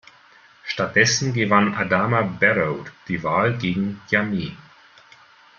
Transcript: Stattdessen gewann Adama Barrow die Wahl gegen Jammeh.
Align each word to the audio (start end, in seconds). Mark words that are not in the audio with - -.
Stattdessen 0.63 1.31
gewann 1.31 1.75
Adama 1.75 2.23
Barrow 2.23 2.85
die 3.07 3.21
Wahl 3.21 3.55
gegen 3.59 4.01
Jammeh. 4.09 4.53